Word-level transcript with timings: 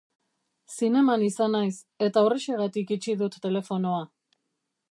Zineman 0.75 1.25
izan 1.25 1.53
naiz 1.55 1.75
eta 2.07 2.23
horrexegatik 2.29 2.95
itxi 2.97 3.17
dut 3.23 3.39
telefonoa. 3.45 4.01